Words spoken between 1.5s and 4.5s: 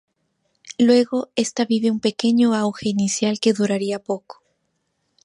vive un pequeño auge inicial que duraría poco.